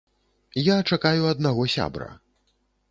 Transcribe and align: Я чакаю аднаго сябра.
Я 0.69 0.77
чакаю 0.95 1.23
аднаго 1.35 1.71
сябра. 1.77 2.13